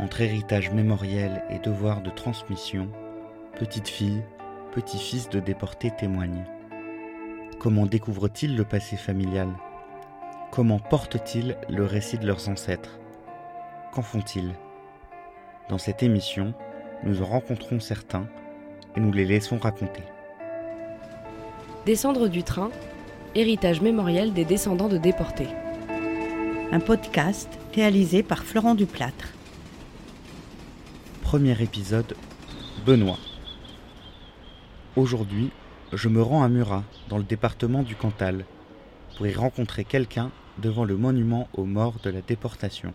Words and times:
Entre 0.00 0.22
héritage 0.22 0.70
mémoriel 0.70 1.42
et 1.50 1.58
devoir 1.58 2.00
de 2.00 2.08
transmission, 2.08 2.88
petite 3.58 3.88
fille, 3.88 4.22
petit-fils 4.72 5.28
de 5.28 5.40
déportés 5.40 5.90
témoignent. 5.90 6.46
Comment 7.58 7.84
découvrent-ils 7.84 8.56
le 8.56 8.64
passé 8.64 8.96
familial? 8.96 9.50
Comment 10.52 10.78
portent-ils 10.78 11.54
le 11.68 11.84
récit 11.84 12.16
de 12.16 12.26
leurs 12.26 12.48
ancêtres? 12.48 12.98
Qu'en 13.92 14.00
font-ils? 14.00 14.54
Dans 15.68 15.76
cette 15.76 16.02
émission, 16.02 16.54
nous 17.04 17.20
en 17.20 17.26
rencontrons 17.26 17.78
certains 17.78 18.26
et 18.96 19.00
nous 19.00 19.12
les 19.12 19.26
laissons 19.26 19.58
raconter. 19.58 20.02
Descendre 21.84 22.28
du 22.28 22.42
train, 22.42 22.70
héritage 23.34 23.82
mémoriel 23.82 24.32
des 24.32 24.46
descendants 24.46 24.88
de 24.88 24.96
déportés. 24.96 25.48
Un 26.72 26.80
podcast 26.80 27.50
réalisé 27.74 28.22
par 28.22 28.44
Florent 28.44 28.74
Duplâtre. 28.74 29.34
Premier 31.30 31.62
épisode 31.62 32.16
Benoît. 32.84 33.20
Aujourd'hui, 34.96 35.50
je 35.92 36.08
me 36.08 36.20
rends 36.20 36.42
à 36.42 36.48
Murat, 36.48 36.82
dans 37.08 37.18
le 37.18 37.22
département 37.22 37.84
du 37.84 37.94
Cantal, 37.94 38.44
pour 39.16 39.28
y 39.28 39.32
rencontrer 39.32 39.84
quelqu'un 39.84 40.32
devant 40.58 40.84
le 40.84 40.96
monument 40.96 41.48
aux 41.54 41.66
morts 41.66 42.00
de 42.02 42.10
la 42.10 42.20
déportation. 42.20 42.92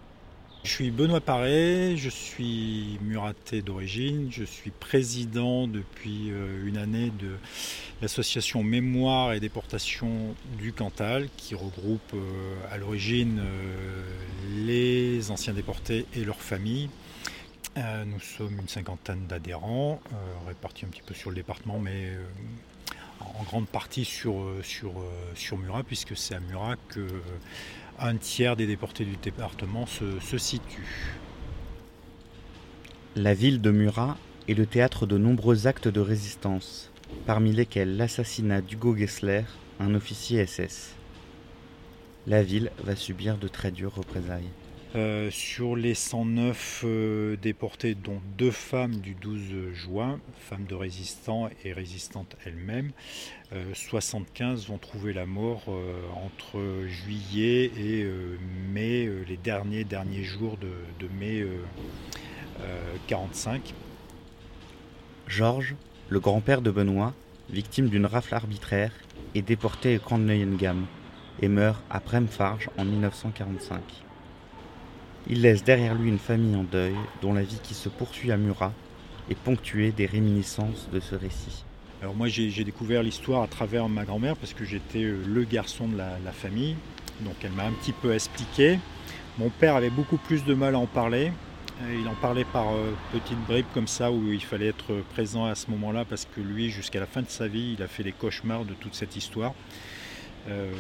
Je 0.66 0.70
suis 0.70 0.92
Benoît 0.92 1.22
Paré, 1.22 1.96
je 1.96 2.10
suis 2.10 3.00
muraté 3.02 3.62
d'origine, 3.62 4.28
je 4.30 4.44
suis 4.44 4.72
président 4.72 5.66
depuis 5.66 6.32
euh, 6.32 6.68
une 6.68 6.76
année 6.76 7.14
de 7.18 7.38
l'association 8.02 8.64
Mémoire 8.64 9.32
et 9.32 9.40
Déportation 9.40 10.36
du 10.58 10.74
Cantal 10.74 11.30
qui 11.38 11.56
regroupe 11.56 12.14
euh, 12.14 12.56
à 12.70 12.76
l'origine 12.78 13.40
euh, 13.40 14.04
les 14.66 15.32
anciens 15.32 15.54
déportés 15.54 16.06
et 16.14 16.26
leurs 16.26 16.42
familles. 16.42 16.90
Nous 17.76 18.20
sommes 18.22 18.60
une 18.60 18.70
cinquantaine 18.70 19.28
d'adhérents, 19.28 20.00
répartis 20.48 20.86
un 20.86 20.90
petit 20.90 21.02
peu 21.02 21.14
sur 21.14 21.30
le 21.30 21.36
département, 21.36 21.78
mais 21.78 22.12
en 23.20 23.44
grande 23.44 23.68
partie 23.68 24.06
sur, 24.06 24.46
sur, 24.64 24.94
sur 25.34 25.58
Murat, 25.58 25.84
puisque 25.84 26.16
c'est 26.16 26.36
à 26.36 26.40
Murat 26.40 26.76
que 26.90 27.06
un 28.00 28.16
tiers 28.16 28.56
des 28.56 28.68
déportés 28.68 29.06
du 29.06 29.18
département 29.18 29.86
se, 29.86 30.20
se 30.20 30.38
situe. 30.38 31.16
La 33.16 33.34
ville 33.34 33.62
de 33.62 33.72
Murat 33.72 34.18
est 34.48 34.54
le 34.54 34.66
théâtre 34.66 35.06
de 35.06 35.18
nombreux 35.18 35.68
actes 35.68 35.88
de 35.88 36.02
résistance, 36.02 36.92
parmi 37.26 37.52
lesquels 37.52 37.98
l'assassinat 37.98 38.62
d'Hugo 38.62 38.96
Gessler, 38.96 39.44
un 39.80 39.96
officier 39.96 40.46
SS. 40.46 40.96
La 42.28 42.44
ville 42.44 42.72
va 42.84 42.96
subir 42.96 43.38
de 43.38 43.48
très 43.48 43.72
dures 43.72 43.96
représailles. 43.96 44.50
Euh, 44.96 45.30
sur 45.30 45.76
les 45.76 45.94
109 45.94 46.84
euh, 46.86 47.36
déportés, 47.36 47.96
dont 47.96 48.22
deux 48.38 48.52
femmes 48.52 48.96
du 48.96 49.14
12 49.14 49.74
juin, 49.74 50.22
femmes 50.40 50.64
de 50.64 50.76
résistants 50.76 51.50
et 51.66 51.74
résistantes 51.74 52.38
elles-mêmes, 52.46 52.92
75 53.74 54.64
euh, 54.64 54.68
vont 54.72 54.78
trouver 54.78 55.12
la 55.12 55.26
mort 55.26 55.64
entre 56.26 56.86
juillet 56.88 57.72
et 57.78 58.08
mai, 58.72 59.10
les 59.28 59.38
derniers 59.38 59.84
derniers 59.84 60.24
jours 60.24 60.58
de, 60.58 61.08
mai 61.20 61.46
45. 63.08 63.74
Georges, 65.28 65.76
le 66.08 66.20
grand-père 66.22 66.62
de 66.62 66.72
Benoît, 66.72 67.14
victime 67.50 67.90
d'une 67.90 68.06
rafle 68.06 68.34
arbitraire, 68.34 68.94
est 69.36 69.42
déporté 69.42 69.98
au 69.98 70.00
camp 70.00 70.18
de 70.18 70.24
Neuengamme 70.24 70.86
et 71.42 71.50
meurt 71.50 71.84
à 71.90 72.00
Bremfarge 72.00 72.70
en 72.78 72.86
1945. 72.86 74.05
Il 75.28 75.42
laisse 75.42 75.64
derrière 75.64 75.96
lui 75.96 76.10
une 76.10 76.20
famille 76.20 76.56
en 76.56 76.64
deuil, 76.64 76.94
dont 77.24 77.34
la 77.34 77.42
vie 77.42 77.60
qui 77.64 77.74
se 77.74 77.90
poursuit 77.90 78.32
à 78.32 78.38
Murat 78.38 78.74
est 79.30 79.38
ponctuée 79.38 79.92
des 79.92 80.06
réminiscences 80.06 80.88
de 80.94 81.00
ce 81.00 81.16
récit. 81.16 81.66
Alors 82.02 82.14
moi 82.14 82.28
j'ai 82.28 82.64
découvert 82.64 83.02
l'histoire 83.02 83.42
à 83.42 83.48
travers 83.48 83.90
ma 83.90 84.06
grand-mère 84.06 84.36
parce 84.36 84.54
que 84.54 84.66
j'étais 84.66 85.04
euh, 85.04 85.24
le 85.26 85.44
garçon 85.44 85.88
de 85.88 85.98
la, 85.98 86.32
famille, 86.32 86.76
donc 87.22 87.34
elle 87.44 87.54
m'a 87.54 87.66
un 87.66 87.72
petit 87.72 87.94
peu 87.94 88.14
expliqué. 88.14 88.78
Mon 89.40 89.50
père 89.50 89.76
avait 89.76 89.90
beaucoup 89.90 90.18
plus 90.18 90.44
de 90.44 90.54
mal 90.54 90.76
à 90.76 90.78
en 90.78 90.86
parler. 90.86 91.32
Euh, 91.82 92.00
il 92.00 92.08
en 92.08 92.14
parlait 92.14 92.46
par 92.46 92.74
euh, 92.74 92.94
petites 93.12 93.44
bribes 93.48 93.66
comme 93.74 93.88
ça 93.88 94.12
où 94.12 94.32
il 94.32 94.44
fallait 94.44 94.68
être 94.68 94.94
présent 95.14 95.46
à 95.46 95.56
ce 95.56 95.72
moment-là 95.72 96.06
parce 96.06 96.26
que 96.26 96.40
lui, 96.40 96.70
jusqu'à 96.70 97.00
la 97.00 97.08
fin 97.08 97.24
de 97.24 97.30
sa 97.30 97.48
vie, 97.48 97.74
il 97.76 97.82
a 97.82 97.88
fait 97.88 98.04
les 98.04 98.12
cauchemars 98.12 98.64
de 98.64 98.76
toute 98.76 98.94
cette 98.94 99.16
histoire. 99.16 99.54
Euh, 100.48 100.72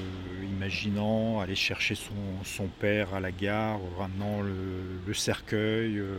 imaginant 0.43 1.39
aller 1.39 1.55
chercher 1.55 1.95
son, 1.95 2.67
père 2.79 3.15
à 3.15 3.19
la 3.19 3.31
gare, 3.31 3.79
ramenant 3.97 4.41
le, 4.43 5.13
cercueil. 5.13 5.97
Euh, 5.97 6.17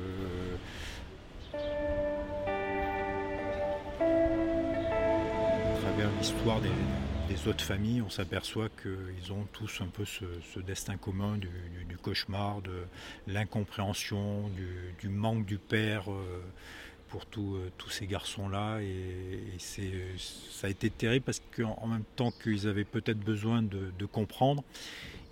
à 5.65 5.79
travers 5.81 6.11
l'histoire 6.19 6.61
des, 6.61 6.71
autres 7.49 7.63
familles, 7.63 8.03
on 8.03 8.11
s'aperçoit 8.11 8.69
qu'ils 8.83 9.33
ont 9.33 9.47
tous 9.53 9.81
un 9.81 9.87
peu 9.87 10.05
ce, 10.05 10.25
destin 10.59 10.97
commun 10.97 11.37
du, 11.39 11.49
cauchemar, 12.03 12.63
de 12.63 12.85
l'incompréhension, 13.29 14.51
du, 14.99 15.09
manque 15.09 15.47
du 15.47 15.59
père. 15.59 16.11
Euh, 16.11 16.43
pour 17.09 17.23
euh, 17.39 17.71
tous 17.79 17.91
ces 17.91 18.07
garçons-là. 18.07 18.81
Et, 18.81 19.41
c'est, 19.59 19.93
ça 20.19 20.67
a 20.67 20.71
été 20.71 20.91
terrible 20.91 21.25
parce 21.25 21.43
qu'en 21.57 21.87
même 21.87 22.05
temps 22.17 22.33
qu'ils 22.43 22.69
avaient 22.69 22.85
peut-être 22.85 23.21
besoin 23.21 23.63
de, 23.63 24.07
comprendre, 24.07 24.63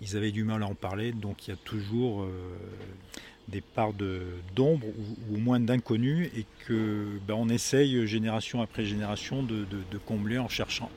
ils 0.01 0.17
avaient 0.17 0.31
du 0.31 0.43
mal 0.43 0.63
à 0.63 0.67
en 0.67 0.75
parler. 0.75 1.11
Donc 1.11 1.47
il 1.47 1.51
y 1.51 1.53
a 1.53 1.57
toujours 1.57 2.23
euh, 2.23 2.29
des 3.47 3.61
parts 3.61 3.93
d'ombre 4.55 4.87
ou, 4.87 5.35
au 5.35 5.37
moins 5.37 5.59
d'inconnus 5.59 6.29
et 6.35 6.45
que 6.65 7.19
ben, 7.27 7.35
on 7.35 7.49
essaye 7.49 8.05
génération 8.07 8.61
après 8.61 8.85
génération 8.85 9.43
de 9.43 9.97
combler 10.05 10.37
en 10.37 10.49
cherchant 10.49 10.89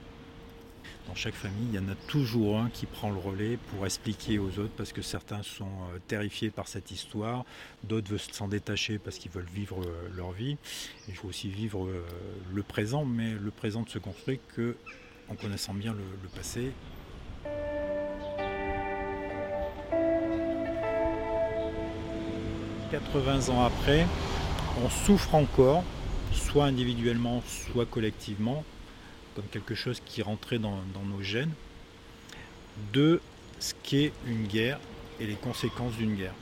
dans 1.09 1.15
chaque 1.15 1.35
famille, 1.35 1.69
il 1.73 1.75
y 1.75 1.79
en 1.79 1.89
a 1.89 1.95
toujours 2.07 2.59
un 2.59 2.69
qui 2.69 2.85
prend 2.85 3.11
le 3.11 3.19
relais 3.19 3.57
pour 3.71 3.87
expliquer 3.87 4.39
aux 4.39 4.59
autres 4.59 4.75
parce 4.77 4.93
que 4.93 5.01
certains 5.01 5.43
sont 5.43 5.65
euh, 5.65 5.99
terrifiés 6.07 6.51
par 6.51 6.69
cette 6.69 6.91
histoire, 6.91 7.47
d'autres 7.83 8.11
veulent 8.11 8.21
s'en 8.21 8.47
détacher 8.47 8.99
parce 8.99 9.17
qu'ils 9.19 9.31
veulent 9.31 9.49
vivre 9.53 9.81
euh, 9.81 10.09
leur 10.15 10.33
vie. 10.33 10.59
Il 11.09 11.15
faut 11.15 11.29
aussi 11.29 11.49
vivre 11.49 11.87
euh, 11.87 12.05
le 12.53 12.63
présent, 12.63 13.07
mais 13.07 13.33
le 13.33 13.51
présent 13.51 13.83
ne 13.83 13.89
se 13.89 13.99
construit 13.99 14.39
que 14.55 14.77
en 15.31 15.35
connaissant 15.35 15.75
bien 15.75 15.95
le, 15.95 16.29
passé. 16.29 16.73
«80 22.91 23.51
ans 23.51 23.63
après, 23.65 24.07
on 24.83 24.89
souffre 24.89 25.35
encore, 25.35 25.85
soit 26.33 26.65
individuellement, 26.65 27.43
soit 27.47 27.85
collectivement, 27.85 28.65
quelque 29.47 29.75
chose 29.75 30.01
qui 30.05 30.23
rentrait 30.23 30.59
dans, 30.59 30.83
nos 31.05 31.23
gènes, 31.23 31.53
de 32.93 33.21
ce 33.59 33.75
qu'est 33.83 34.13
une 34.27 34.47
guerre 34.47 34.79
et 35.21 35.27
les 35.27 35.35
conséquences 35.35 35.95
d'une 35.97 36.15
guerre. 36.15 36.35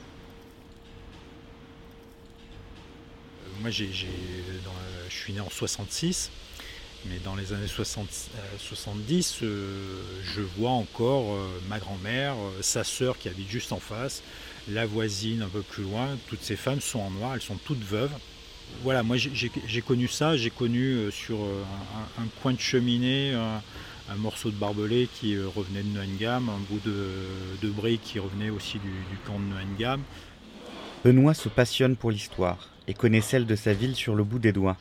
Euh, 3.45 3.61
moi, 3.61 3.69
j'ai, 3.69 3.91
je 3.91 4.05
suis 5.09 5.33
né 5.33 5.39
en 5.39 5.49
66, 5.49 6.29
mais 7.05 7.17
dans 7.23 7.35
les 7.35 7.53
années 7.53 7.67
70, 7.67 8.29
euh, 9.41 9.45
euh, 9.45 10.21
je 10.23 10.41
vois 10.41 10.71
encore 10.71 11.37
ma 11.67 11.79
grand-mère, 11.79 12.35
sa 12.61 12.83
sœur 12.83 13.17
qui 13.17 13.29
habite 13.29 13.49
juste 13.49 13.71
en 13.71 13.79
face, 13.79 14.21
la 14.67 14.85
voisine 14.85 15.41
un 15.41 15.49
peu 15.49 15.61
plus 15.61 15.83
loin. 15.83 16.17
Toutes 16.27 16.43
ces 16.43 16.55
femmes 16.55 16.81
sont 16.81 16.99
en 16.99 17.09
noir, 17.09 17.33
elles 17.33 17.41
sont 17.41 17.57
toutes 17.57 17.83
veuves 17.83 18.13
voilà, 18.83 19.03
moi 19.03 19.17
j'ai 19.17 19.81
connu 19.81 20.07
ça, 20.07 20.37
j'ai 20.37 20.49
connu 20.49 20.93
euh, 20.93 21.11
sur 21.11 21.37
euh, 21.37 21.63
un, 22.19 22.27
coin 22.41 22.53
de 22.53 22.59
cheminée 22.59 23.33
un, 23.33 24.15
morceau 24.17 24.51
de 24.51 24.55
barbelé 24.55 25.09
qui 25.13 25.35
euh, 25.35 25.47
revenait 25.53 25.83
de 25.83 25.89
Neuengamme, 25.89 26.49
un 26.49 26.59
bout 26.69 26.79
de, 26.85 27.09
de 27.61 27.69
brique 27.69 28.01
qui 28.03 28.19
revenait 28.19 28.49
aussi 28.49 28.79
du, 28.79 29.17
camp 29.25 29.39
de 29.39 29.45
Neuengamme. 29.45 30.01
Benoît 31.03 31.33
se 31.33 31.49
passionne 31.49 31.95
pour 31.95 32.11
l'histoire 32.11 32.69
et 32.87 32.93
connaît 32.93 33.21
celle 33.21 33.45
de 33.45 33.55
sa 33.55 33.73
ville 33.73 33.95
sur 33.95 34.15
le 34.15 34.23
bout 34.23 34.39
des 34.39 34.53
doigts. 34.53 34.77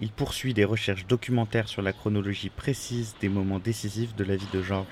Il 0.00 0.10
poursuit 0.10 0.54
des 0.54 0.64
recherches 0.64 1.06
documentaires 1.06 1.68
sur 1.68 1.82
la 1.82 1.92
chronologie 1.92 2.48
précise 2.48 3.14
des 3.20 3.28
moments 3.28 3.58
décisifs 3.58 4.14
de 4.16 4.24
la 4.24 4.36
vie 4.36 4.48
de 4.52 4.62
Georges. 4.62 4.86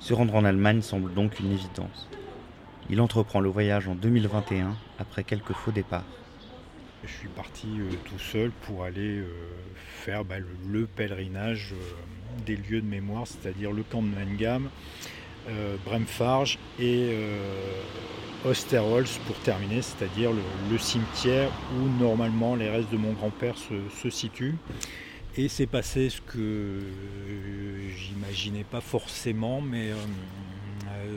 Se 0.00 0.14
rendre 0.14 0.34
en 0.34 0.44
Allemagne 0.44 0.82
semble 0.82 1.14
donc 1.14 1.38
une 1.38 1.52
évidence. 1.52 2.08
Il 2.90 3.00
entreprend 3.00 3.40
le 3.40 3.50
voyage 3.50 3.86
en 3.86 3.94
2021 3.94 4.74
après 4.98 5.22
quelques 5.22 5.52
faux 5.52 5.70
départs. 5.70 6.04
Je 7.04 7.12
suis 7.12 7.28
parti 7.28 7.68
euh, 7.78 7.90
tout 8.04 8.18
seul 8.18 8.50
pour 8.62 8.82
aller 8.82 9.18
euh, 9.18 9.26
faire 10.04 10.24
bah, 10.24 10.36
le, 10.66 10.86
pèlerinage 10.86 11.72
euh, 11.72 12.44
des 12.44 12.56
lieux 12.56 12.80
de 12.80 12.86
mémoire, 12.86 13.26
c'est-à-dire 13.26 13.70
le 13.70 13.84
camp 13.84 14.02
de 14.02 14.08
Neuengamme, 14.08 14.68
Bremfarge 15.86 16.58
et 16.78 17.10
Osterholz 18.44 19.18
pour 19.26 19.34
terminer, 19.36 19.80
c'est-à-dire 19.80 20.30
le, 20.30 20.78
cimetière 20.78 21.50
où 21.74 21.88
normalement 21.98 22.54
les 22.54 22.68
restes 22.68 22.90
de 22.92 22.98
mon 22.98 23.12
grand-père 23.12 23.54
se, 23.56 24.10
situent. 24.10 24.56
Et 25.38 25.48
c'est 25.48 25.66
passé 25.66 26.10
ce 26.10 26.20
que 26.20 26.80
j'imaginais 27.96 28.64
pas 28.64 28.82
forcément, 28.82 29.62
mais 29.62 29.92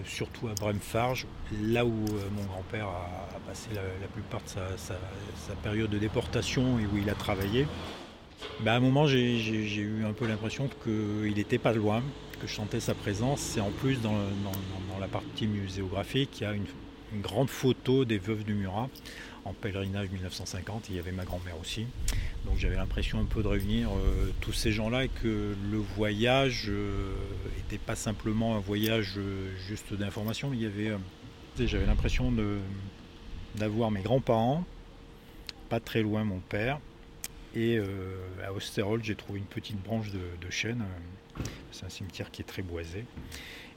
surtout 0.05 0.47
à 0.47 0.53
Bremfarge, 0.53 1.25
là 1.63 1.85
où 1.85 1.91
mon 1.91 2.43
grand-père 2.43 2.87
a, 2.87 3.39
passé 3.47 3.69
la, 3.73 4.07
plupart 4.07 4.41
de 4.41 4.77
sa, 4.77 5.55
période 5.63 5.89
de 5.89 5.97
déportation 5.97 6.79
et 6.79 6.85
où 6.85 6.97
il 6.97 7.09
a 7.09 7.15
travaillé. 7.15 7.67
Bah, 8.61 8.73
à 8.73 8.77
un 8.77 8.79
moment, 8.79 9.07
j'ai 9.07 9.81
eu 9.81 10.05
un 10.05 10.13
peu 10.13 10.27
l'impression 10.27 10.69
qu'il 10.83 11.33
n'était 11.35 11.57
pas 11.57 11.73
loin, 11.73 12.01
que 12.39 12.47
je 12.47 12.53
sentais 12.55 12.79
sa 12.79 12.93
présence. 12.93 13.57
Et 13.57 13.61
en 13.61 13.71
plus, 13.71 14.01
dans, 14.01 14.15
la 14.99 15.07
partie 15.07 15.47
muséographique, 15.47 16.41
il 16.41 16.43
y 16.43 16.47
a 16.47 16.53
une, 16.53 16.65
grande 17.21 17.49
photo 17.49 18.05
des 18.05 18.17
veuves 18.17 18.45
du 18.45 18.53
Murat 18.53 18.87
en 19.45 19.53
pèlerinage 19.53 20.09
1950. 20.09 20.89
Il 20.89 20.95
y 20.95 20.99
avait 20.99 21.11
ma 21.11 21.25
grand-mère 21.25 21.59
aussi. 21.59 21.87
Donc 22.45 22.57
j'avais 22.57 22.75
l'impression 22.75 23.19
un 23.19 23.25
peu 23.25 23.43
de 23.43 23.47
réunir 23.47 23.89
euh, 23.89 24.31
tous 24.41 24.53
ces 24.53 24.71
gens-là 24.71 25.05
et 25.05 25.09
que 25.09 25.55
le 25.71 25.77
voyage 25.77 26.67
n'était 26.67 27.75
euh, 27.75 27.85
pas 27.85 27.95
simplement 27.95 28.55
un 28.55 28.59
voyage 28.59 29.15
euh, 29.17 29.51
juste 29.67 29.93
d'information, 29.93 30.51
il 30.53 30.61
y 30.61 30.65
avait, 30.65 30.93
j'avais 31.59 31.85
l'impression 31.85 32.33
d'avoir 33.55 33.91
mes 33.91 34.01
grands-parents, 34.01 34.63
pas 35.69 35.79
très 35.79 36.01
loin 36.01 36.23
mon 36.23 36.39
père, 36.39 36.79
et 37.55 37.79
à 38.43 38.53
Osterhold, 38.53 39.03
j'ai 39.03 39.15
trouvé 39.15 39.39
une 39.39 39.45
petite 39.45 39.81
branche 39.81 40.11
de, 40.11 40.49
chêne. 40.49 40.83
C'est 41.71 41.85
un 41.85 41.89
cimetière 41.89 42.31
qui 42.31 42.41
est 42.41 42.45
très 42.45 42.61
boisé. 42.61 43.05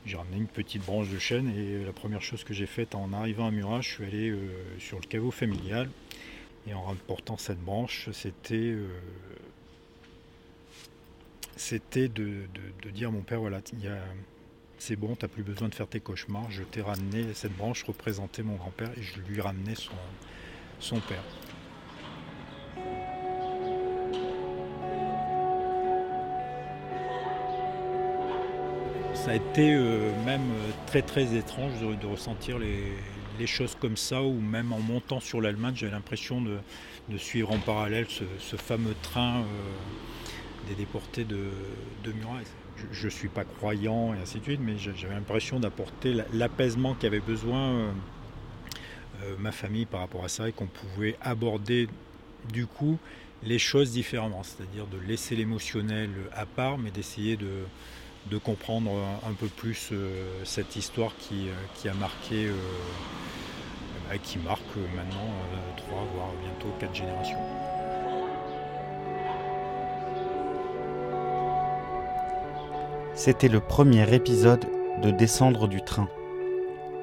J'ai 0.06 0.16
ramené 0.16 0.36
une 0.36 0.46
petite 0.46 0.84
branche 0.84 1.08
de 1.08 1.18
chêne 1.18 1.48
et 1.56 1.84
la 1.84 1.92
première 1.92 2.22
chose 2.22 2.44
que 2.44 2.54
j'ai 2.54 2.66
faite 2.66 2.94
en 2.94 3.12
arrivant 3.12 3.46
à 3.46 3.50
Murat, 3.50 3.80
je 3.80 3.88
suis 3.88 4.04
allé 4.04 4.34
sur 4.78 5.00
le 5.00 5.06
caveau 5.06 5.30
familial 5.30 5.88
et 6.66 6.74
en 6.74 6.82
rapportant 6.82 7.36
cette 7.36 7.60
branche, 7.60 8.08
c'était 8.12 8.54
euh, 8.54 8.88
c'était 11.56 12.08
de, 12.08 12.46
dire 12.92 13.08
à 13.08 13.12
mon 13.12 13.20
père 13.20 13.40
voilà, 13.40 13.60
c'est 14.78 14.96
bon, 14.96 15.14
tu 15.14 15.24
n'as 15.24 15.28
plus 15.28 15.42
besoin 15.42 15.68
de 15.68 15.74
faire 15.74 15.86
tes 15.86 16.00
cauchemars. 16.00 16.50
Je 16.50 16.62
t'ai 16.62 16.80
ramené, 16.80 17.32
cette 17.34 17.56
branche 17.56 17.84
représentait 17.84 18.42
mon 18.42 18.56
grand-père 18.56 18.90
et 18.96 19.02
je 19.02 19.20
lui 19.20 19.40
ramenais 19.40 19.74
son, 19.74 19.92
son 20.80 21.00
père. 21.00 21.22
Ça 29.24 29.30
a 29.30 29.36
été 29.36 29.72
euh, 29.72 30.12
même 30.26 30.42
très 30.86 31.00
très 31.00 31.34
étrange 31.34 31.72
de 31.80 32.06
ressentir 32.06 32.58
les, 32.58 33.46
choses 33.46 33.74
comme 33.74 33.96
ça, 33.96 34.22
ou 34.22 34.38
même 34.38 34.70
en 34.70 34.80
montant 34.80 35.18
sur 35.18 35.40
l'Allemagne, 35.40 35.72
j'avais 35.74 35.92
l'impression 35.92 36.42
de, 36.42 36.58
suivre 37.16 37.50
en 37.50 37.58
parallèle 37.58 38.06
ce, 38.10 38.56
fameux 38.56 38.94
train 39.00 39.38
euh, 39.38 40.68
des 40.68 40.74
déportés 40.74 41.24
de, 41.24 41.48
de 42.04 42.12
Murat. 42.12 42.40
Je 42.92 43.06
ne 43.06 43.10
suis 43.10 43.28
pas 43.28 43.44
croyant 43.44 44.12
et 44.12 44.18
ainsi 44.18 44.40
de 44.40 44.44
suite, 44.44 44.60
mais 44.62 44.76
j'avais 44.76 45.14
l'impression 45.14 45.58
d'apporter 45.58 46.14
l'apaisement 46.34 46.92
qu'avait 46.92 47.20
besoin 47.20 47.70
euh, 47.70 47.90
euh, 49.22 49.36
ma 49.38 49.52
famille 49.52 49.86
par 49.86 50.00
rapport 50.00 50.26
à 50.26 50.28
ça 50.28 50.50
et 50.50 50.52
qu'on 50.52 50.66
pouvait 50.66 51.16
aborder 51.22 51.88
du 52.52 52.66
coup 52.66 52.98
les 53.42 53.58
choses 53.58 53.90
différemment, 53.90 54.42
c'est-à-dire 54.42 54.86
de 54.86 54.98
laisser 54.98 55.34
l'émotionnel 55.34 56.10
à 56.34 56.44
part, 56.44 56.76
mais 56.76 56.90
d'essayer 56.90 57.38
de, 57.38 57.64
de 58.30 58.38
comprendre 58.38 58.90
un, 59.26 59.32
peu 59.34 59.46
plus 59.46 59.90
euh, 59.92 60.40
cette 60.44 60.76
histoire 60.76 61.12
qui, 61.18 61.48
euh, 61.48 61.52
qui 61.74 61.88
a 61.88 61.94
marqué, 61.94 62.46
euh, 62.46 64.16
qui 64.22 64.38
marque 64.38 64.76
maintenant 64.94 65.28
trois, 65.76 66.06
voire 66.14 66.30
bientôt 66.40 66.74
quatre 66.78 66.94
générations. 66.94 67.38
C'était 73.14 73.48
le 73.48 73.60
premier 73.60 74.12
épisode 74.12 74.64
de 75.02 75.10
Descendre 75.10 75.68
du 75.68 75.82
train. 75.82 76.08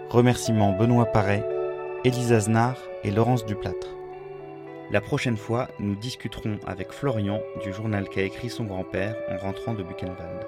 Remerciements 0.09 0.73
Benoît 0.73 1.05
Paré, 1.05 1.43
Elisa 2.03 2.39
Znar 2.39 2.77
et 3.03 3.11
Laurence 3.11 3.45
Duplâtre. 3.45 3.87
La 4.91 4.99
prochaine 4.99 5.37
fois, 5.37 5.69
nous 5.79 5.95
discuterons 5.95 6.59
avec 6.67 6.91
Florian 6.91 7.39
du 7.63 7.71
journal 7.71 8.09
qu'a 8.09 8.23
écrit 8.23 8.49
son 8.49 8.65
grand-père 8.65 9.15
en 9.29 9.37
rentrant 9.37 9.73
de 9.73 9.83
Buchenwald. 9.83 10.45